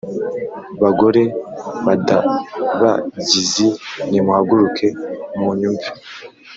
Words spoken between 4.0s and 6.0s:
nimuhaguruke munyumve!